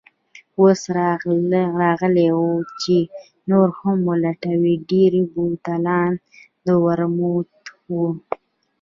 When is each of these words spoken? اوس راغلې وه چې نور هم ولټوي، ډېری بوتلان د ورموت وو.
اوس 0.59 0.81
راغلې 1.83 2.27
وه 2.37 2.51
چې 2.81 2.97
نور 3.49 3.67
هم 3.79 3.97
ولټوي، 4.09 4.75
ډېری 4.89 5.23
بوتلان 5.33 6.11
د 6.65 6.67
ورموت 6.83 7.49
وو. 7.91 8.07